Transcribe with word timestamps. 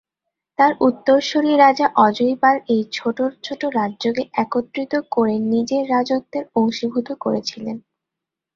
তার 0.59 0.71
উত্তরসূরি 0.79 1.53
রাজা 1.55 1.87
অজয় 1.97 2.35
পাল 2.41 2.57
এই 2.67 2.83
ছোট 2.91 3.17
ছোট 3.43 3.61
রাজ্যকে 3.79 4.23
একত্রিত 4.43 4.93
করে 5.11 5.35
নিজের 5.53 5.83
রাজত্বের 5.89 6.43
অংশীভূত 6.55 7.07
করেছিলেন। 7.23 7.77